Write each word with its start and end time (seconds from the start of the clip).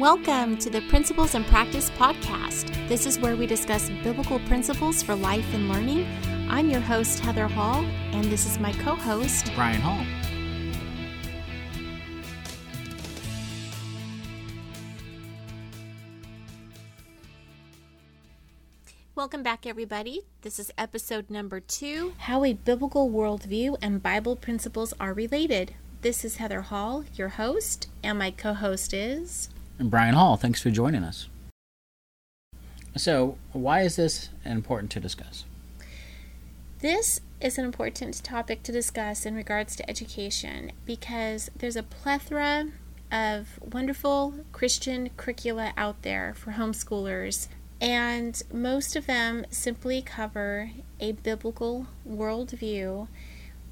Welcome 0.00 0.58
to 0.58 0.70
the 0.70 0.80
Principles 0.88 1.36
in 1.36 1.44
Practice 1.44 1.88
Podcast. 1.90 2.88
This 2.88 3.06
is 3.06 3.20
where 3.20 3.36
we 3.36 3.46
discuss 3.46 3.90
biblical 4.02 4.40
principles 4.40 5.04
for 5.04 5.14
life 5.14 5.46
and 5.54 5.68
learning. 5.68 6.04
I'm 6.50 6.68
your 6.68 6.80
host, 6.80 7.20
Heather 7.20 7.46
Hall, 7.46 7.84
and 8.10 8.24
this 8.24 8.44
is 8.44 8.58
my 8.58 8.72
co 8.72 8.96
host, 8.96 9.52
Brian 9.54 9.80
Hall. 9.80 10.04
Welcome 19.14 19.44
back, 19.44 19.64
everybody. 19.64 20.22
This 20.42 20.58
is 20.58 20.72
episode 20.76 21.30
number 21.30 21.60
two 21.60 22.14
How 22.18 22.42
a 22.42 22.54
Biblical 22.54 23.12
Worldview 23.12 23.76
and 23.80 24.02
Bible 24.02 24.34
Principles 24.34 24.92
Are 24.98 25.14
Related. 25.14 25.76
This 26.00 26.24
is 26.24 26.38
Heather 26.38 26.62
Hall, 26.62 27.04
your 27.14 27.28
host, 27.28 27.86
and 28.02 28.18
my 28.18 28.32
co 28.32 28.54
host 28.54 28.92
is. 28.92 29.50
And 29.78 29.90
Brian 29.90 30.14
Hall, 30.14 30.36
thanks 30.36 30.62
for 30.62 30.70
joining 30.70 31.02
us. 31.02 31.28
So, 32.96 33.38
why 33.52 33.80
is 33.80 33.96
this 33.96 34.28
important 34.44 34.92
to 34.92 35.00
discuss? 35.00 35.44
This 36.78 37.20
is 37.40 37.58
an 37.58 37.64
important 37.64 38.22
topic 38.22 38.62
to 38.64 38.72
discuss 38.72 39.26
in 39.26 39.34
regards 39.34 39.74
to 39.76 39.90
education 39.90 40.70
because 40.86 41.50
there's 41.56 41.76
a 41.76 41.82
plethora 41.82 42.70
of 43.10 43.58
wonderful 43.60 44.34
Christian 44.52 45.10
curricula 45.16 45.72
out 45.76 46.02
there 46.02 46.34
for 46.34 46.52
homeschoolers 46.52 47.48
and 47.80 48.42
most 48.52 48.96
of 48.96 49.06
them 49.06 49.44
simply 49.50 50.00
cover 50.00 50.70
a 51.00 51.12
biblical 51.12 51.86
worldview, 52.08 53.08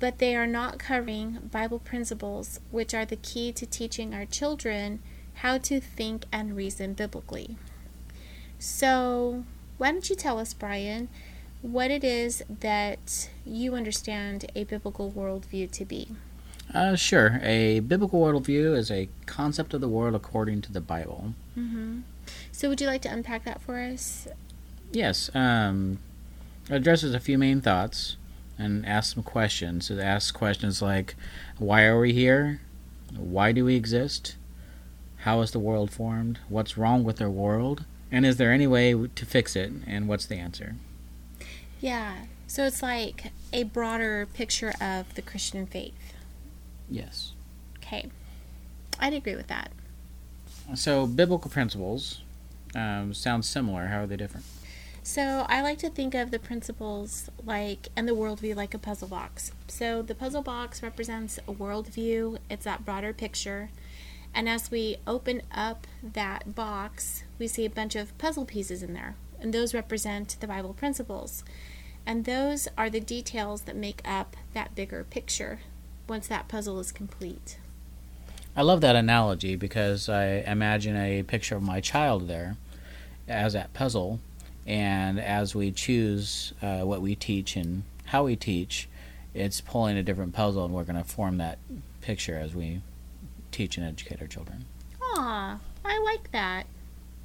but 0.00 0.18
they 0.18 0.36
are 0.36 0.46
not 0.46 0.78
covering 0.78 1.48
Bible 1.50 1.78
principles, 1.78 2.60
which 2.70 2.92
are 2.92 3.06
the 3.06 3.16
key 3.16 3.52
to 3.52 3.64
teaching 3.64 4.12
our 4.12 4.26
children 4.26 5.00
how 5.34 5.58
to 5.58 5.80
think 5.80 6.24
and 6.32 6.56
reason 6.56 6.94
biblically. 6.94 7.56
So, 8.58 9.44
why 9.78 9.90
don't 9.90 10.08
you 10.08 10.14
tell 10.14 10.38
us, 10.38 10.54
Brian, 10.54 11.08
what 11.62 11.90
it 11.90 12.04
is 12.04 12.44
that 12.60 13.28
you 13.44 13.74
understand 13.74 14.50
a 14.54 14.64
biblical 14.64 15.10
worldview 15.10 15.70
to 15.72 15.84
be? 15.84 16.08
Uh, 16.72 16.96
sure. 16.96 17.40
A 17.42 17.80
biblical 17.80 18.20
worldview 18.20 18.76
is 18.76 18.90
a 18.90 19.08
concept 19.26 19.74
of 19.74 19.80
the 19.80 19.88
world 19.88 20.14
according 20.14 20.62
to 20.62 20.72
the 20.72 20.80
Bible. 20.80 21.34
Mm-hmm. 21.58 22.00
So, 22.50 22.68
would 22.68 22.80
you 22.80 22.86
like 22.86 23.02
to 23.02 23.10
unpack 23.10 23.44
that 23.44 23.60
for 23.60 23.80
us? 23.80 24.28
Yes. 24.92 25.30
Um, 25.34 25.98
it 26.70 26.76
addresses 26.76 27.14
a 27.14 27.20
few 27.20 27.38
main 27.38 27.60
thoughts 27.60 28.16
and 28.58 28.86
asks 28.86 29.14
some 29.14 29.22
questions. 29.22 29.86
So, 29.86 29.94
it 29.94 30.00
asks 30.00 30.30
questions 30.30 30.80
like 30.80 31.16
Why 31.58 31.84
are 31.84 31.98
we 31.98 32.12
here? 32.12 32.60
Why 33.16 33.52
do 33.52 33.64
we 33.64 33.76
exist? 33.76 34.36
How 35.22 35.40
is 35.40 35.52
the 35.52 35.60
world 35.60 35.92
formed? 35.92 36.40
What's 36.48 36.76
wrong 36.76 37.04
with 37.04 37.22
our 37.22 37.30
world? 37.30 37.84
And 38.10 38.26
is 38.26 38.38
there 38.38 38.50
any 38.50 38.66
way 38.66 38.92
to 38.92 39.26
fix 39.26 39.54
it? 39.54 39.72
And 39.86 40.08
what's 40.08 40.26
the 40.26 40.34
answer? 40.34 40.74
Yeah. 41.80 42.24
So, 42.48 42.64
it's 42.64 42.82
like 42.82 43.32
a 43.52 43.62
broader 43.62 44.26
picture 44.34 44.72
of 44.80 45.14
the 45.14 45.22
Christian 45.22 45.66
faith. 45.66 46.14
Yes. 46.90 47.32
Okay. 47.78 48.10
I'd 48.98 49.14
agree 49.14 49.36
with 49.36 49.46
that. 49.46 49.70
So, 50.74 51.06
biblical 51.06 51.50
principles 51.50 52.20
um, 52.74 53.14
sound 53.14 53.44
similar. 53.44 53.86
How 53.86 54.00
are 54.00 54.06
they 54.06 54.16
different? 54.16 54.44
So, 55.04 55.46
I 55.48 55.62
like 55.62 55.78
to 55.78 55.88
think 55.88 56.14
of 56.14 56.32
the 56.32 56.40
principles 56.40 57.30
like, 57.44 57.88
and 57.94 58.08
the 58.08 58.12
worldview 58.12 58.56
like 58.56 58.74
a 58.74 58.78
puzzle 58.78 59.08
box. 59.08 59.52
So, 59.68 60.02
the 60.02 60.16
puzzle 60.16 60.42
box 60.42 60.82
represents 60.82 61.38
a 61.46 61.52
worldview, 61.52 62.38
it's 62.50 62.64
that 62.64 62.84
broader 62.84 63.12
picture. 63.12 63.70
And 64.34 64.48
as 64.48 64.70
we 64.70 64.96
open 65.06 65.42
up 65.54 65.86
that 66.02 66.54
box, 66.54 67.24
we 67.38 67.46
see 67.46 67.64
a 67.64 67.70
bunch 67.70 67.94
of 67.94 68.16
puzzle 68.18 68.44
pieces 68.44 68.82
in 68.82 68.94
there. 68.94 69.14
And 69.40 69.52
those 69.52 69.74
represent 69.74 70.36
the 70.40 70.46
Bible 70.46 70.72
principles. 70.72 71.44
And 72.06 72.24
those 72.24 72.68
are 72.76 72.88
the 72.88 73.00
details 73.00 73.62
that 73.62 73.76
make 73.76 74.00
up 74.04 74.36
that 74.54 74.74
bigger 74.74 75.04
picture 75.04 75.60
once 76.08 76.28
that 76.28 76.48
puzzle 76.48 76.80
is 76.80 76.92
complete. 76.92 77.58
I 78.56 78.62
love 78.62 78.80
that 78.82 78.96
analogy 78.96 79.56
because 79.56 80.08
I 80.08 80.26
imagine 80.46 80.96
a 80.96 81.22
picture 81.22 81.56
of 81.56 81.62
my 81.62 81.80
child 81.80 82.28
there 82.28 82.56
as 83.28 83.52
that 83.52 83.72
puzzle. 83.72 84.20
And 84.66 85.18
as 85.18 85.54
we 85.54 85.72
choose 85.72 86.52
uh, 86.62 86.80
what 86.80 87.00
we 87.00 87.14
teach 87.14 87.56
and 87.56 87.82
how 88.06 88.24
we 88.24 88.36
teach, 88.36 88.88
it's 89.34 89.60
pulling 89.60 89.96
a 89.96 90.02
different 90.02 90.34
puzzle, 90.34 90.64
and 90.66 90.74
we're 90.74 90.84
going 90.84 91.02
to 91.02 91.08
form 91.08 91.38
that 91.38 91.58
picture 92.02 92.36
as 92.36 92.54
we 92.54 92.80
teach 93.52 93.76
and 93.76 93.86
educate 93.86 94.20
our 94.20 94.26
children. 94.26 94.64
Aw, 95.00 95.58
I 95.84 95.98
like 96.00 96.32
that. 96.32 96.66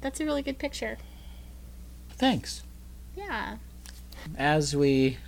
That's 0.00 0.20
a 0.20 0.24
really 0.24 0.42
good 0.42 0.58
picture. 0.58 0.98
Thanks. 2.10 2.62
Yeah. 3.16 3.56
As 4.36 4.76
we 4.76 5.18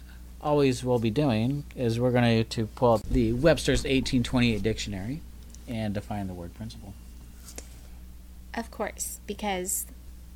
always 0.41 0.84
will 0.84 0.99
be 0.99 1.11
doing, 1.11 1.65
is 1.75 1.99
we're 1.99 2.11
going 2.11 2.44
to 2.44 2.66
pull 2.66 2.94
up 2.94 3.03
the 3.03 3.33
Webster's 3.33 3.81
1828 3.81 4.62
dictionary 4.62 5.21
and 5.69 5.94
define 5.94 6.27
the 6.27 6.34
word 6.34 6.55
principle. 6.55 6.94
Of 8.55 8.71
course, 8.71 9.21
because 9.27 9.87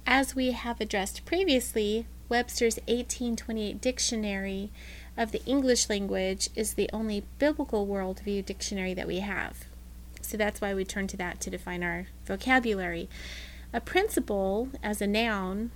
as 0.07 0.35
we 0.35 0.53
have 0.53 0.81
addressed 0.81 1.25
previously, 1.25 2.07
Webster's 2.29 2.77
1828 2.87 3.81
dictionary 3.81 4.71
of 5.17 5.33
the 5.33 5.45
English 5.47 5.89
language 5.89 6.49
is 6.55 6.75
the 6.75 6.91
only 6.93 7.25
biblical 7.39 7.87
worldview 7.87 8.45
dictionary 8.45 8.95
that 8.95 9.07
we 9.07 9.21
have. 9.21 9.65
So 10.25 10.37
that's 10.37 10.61
why 10.61 10.75
we 10.75 10.85
turn 10.85 11.07
to 11.09 11.17
that 11.19 11.41
to 11.43 11.51
define 11.51 11.83
our 11.83 12.07
vocabulary. 12.27 13.09
A 13.73 13.81
principle, 13.81 14.69
as 14.83 15.01
a 15.01 15.07
noun, 15.07 15.71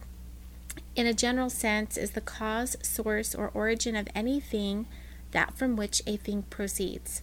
in 0.95 1.07
a 1.07 1.15
general 1.15 1.51
sense, 1.51 1.97
is 1.97 2.13
the 2.13 2.21
cause, 2.21 2.77
source, 2.83 3.35
or 3.35 3.51
origin 3.55 3.97
of 3.97 4.09
anything 4.15 4.87
that 5.33 5.57
from 5.57 5.77
which 5.77 6.03
a 6.07 6.17
thing 6.17 6.43
proceeds. 6.43 7.23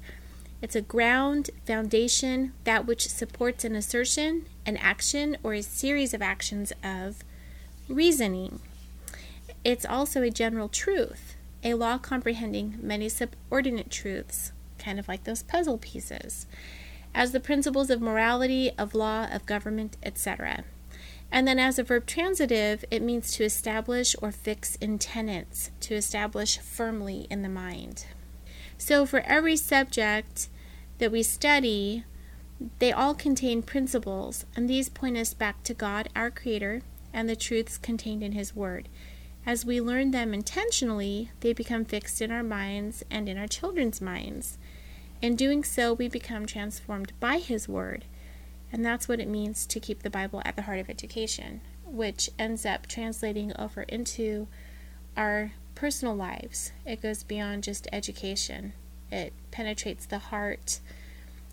It's 0.62 0.76
a 0.76 0.82
ground, 0.82 1.50
foundation, 1.66 2.54
that 2.64 2.86
which 2.86 3.08
supports 3.08 3.64
an 3.64 3.76
assertion, 3.76 4.46
an 4.66 4.78
action, 4.78 5.38
or 5.44 5.54
a 5.54 5.62
series 5.62 6.14
of 6.14 6.22
actions 6.22 6.72
of 6.84 7.24
reasoning. 7.88 8.60
It's 9.64 9.86
also 9.86 10.22
a 10.22 10.30
general 10.30 10.70
truth, 10.70 11.36
a 11.64 11.74
law 11.74 11.98
comprehending 11.98 12.78
many 12.82 13.10
subordinate 13.10 13.90
truths, 13.90 14.52
kind 14.78 15.00
of 15.00 15.08
like 15.08 15.24
those 15.24 15.44
puzzle 15.44 15.78
pieces, 15.78 16.46
as 17.16 17.32
the 17.32 17.40
principles 17.40 17.90
of 17.90 18.02
morality, 18.02 18.72
of 18.78 18.94
law, 18.94 19.26
of 19.32 19.46
government, 19.46 19.96
etc. 20.04 20.66
And 21.32 21.48
then 21.48 21.58
as 21.58 21.80
a 21.80 21.84
verb 21.84 22.06
transitive, 22.06 22.84
it 22.92 23.02
means 23.02 23.32
to 23.34 23.46
establish 23.46 24.16
or 24.22 24.32
fix 24.32 24.76
in 24.76 25.00
tenets, 25.00 25.72
to 25.80 25.96
establish 25.96 26.60
firmly 26.60 27.26
in 27.32 27.42
the 27.42 27.50
mind. 27.50 28.06
So, 28.78 29.06
for 29.06 29.22
every 29.22 29.56
subject 29.56 30.50
that 30.98 31.12
we 31.12 31.24
study, 31.24 32.04
they 32.80 32.92
all 32.92 33.14
contain 33.14 33.64
principles, 33.64 34.46
and 34.56 34.70
these 34.70 34.90
point 34.90 35.18
us 35.18 35.34
back 35.34 35.64
to 35.64 35.74
God, 35.74 36.10
our 36.16 36.30
Creator, 36.30 36.82
and 37.14 37.30
the 37.30 37.36
truths 37.36 37.78
contained 37.78 38.24
in 38.24 38.34
His 38.34 38.56
Word. 38.56 38.90
As 39.46 39.66
we 39.66 39.80
learn 39.80 40.12
them 40.12 40.34
intentionally, 40.34 41.32
they 41.40 41.54
become 41.54 41.86
fixed 41.86 42.22
in 42.22 42.32
our 42.32 42.44
minds 42.44 43.04
and 43.10 43.30
in 43.30 43.38
our 43.38 43.48
children's 43.48 44.02
minds. 44.02 44.58
In 45.26 45.36
doing 45.36 45.64
so, 45.64 45.92
we 45.92 46.08
become 46.08 46.46
transformed 46.46 47.12
by 47.20 47.40
His 47.40 47.68
Word. 47.68 48.06
And 48.72 48.86
that's 48.86 49.08
what 49.08 49.20
it 49.20 49.28
means 49.28 49.66
to 49.66 49.80
keep 49.80 50.04
the 50.04 50.10
Bible 50.12 50.40
at 50.46 50.56
the 50.56 50.62
heart 50.62 50.78
of 50.78 50.88
education, 50.88 51.62
which 51.84 52.30
ends 52.38 52.64
up 52.64 52.86
translating 52.86 53.52
over 53.58 53.82
into 53.82 54.48
our 55.18 55.54
personal 55.74 56.16
lives. 56.16 56.74
It 56.86 57.02
goes 57.02 57.24
beyond 57.24 57.64
just 57.64 57.88
education, 57.92 58.74
it 59.12 59.34
penetrates 59.50 60.06
the 60.06 60.20
heart 60.20 60.80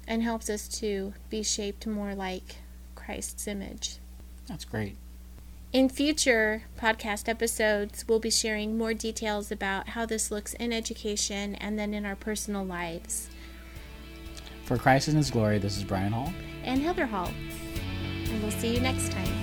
and 0.07 0.23
helps 0.23 0.51
us 0.51 0.69
to 0.81 1.15
be 1.31 1.43
shaped 1.43 1.87
more 1.87 2.15
like 2.15 2.57
Christ's 2.95 3.49
image. 3.49 3.97
That's 4.49 4.67
great. 4.67 4.97
In 5.73 5.89
future 5.89 6.65
podcast 6.79 7.27
episodes, 7.27 8.05
we'll 8.07 8.19
be 8.19 8.31
sharing 8.31 8.77
more 8.77 8.93
details 8.93 9.51
about 9.51 9.89
how 9.89 10.05
this 10.05 10.31
looks 10.31 10.53
in 10.53 10.75
education 10.75 11.55
and 11.55 11.79
then 11.79 11.95
in 11.95 12.05
our 12.05 12.17
personal 12.17 12.67
lives. 12.67 13.31
For 14.65 14.79
Christ 14.79 15.09
and 15.09 15.17
His 15.17 15.31
glory, 15.31 15.59
this 15.59 15.77
is 15.77 15.85
Brian 15.85 16.13
Hall 16.13 16.33
and 16.65 16.81
Heather 16.81 17.07
Hall. 17.07 17.31
And 18.31 18.43
we'll 18.43 18.53
see 18.53 18.75
you 18.75 18.81
next 18.81 19.11
time. 19.13 19.42